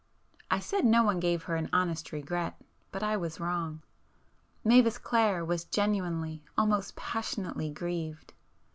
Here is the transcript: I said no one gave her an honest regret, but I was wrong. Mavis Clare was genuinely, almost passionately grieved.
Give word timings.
I 0.49 0.57
said 0.57 0.83
no 0.83 1.03
one 1.03 1.19
gave 1.19 1.43
her 1.43 1.55
an 1.57 1.69
honest 1.71 2.11
regret, 2.11 2.59
but 2.91 3.03
I 3.03 3.17
was 3.17 3.39
wrong. 3.39 3.83
Mavis 4.63 4.97
Clare 4.97 5.45
was 5.45 5.65
genuinely, 5.65 6.43
almost 6.57 6.95
passionately 6.95 7.69
grieved. 7.69 8.33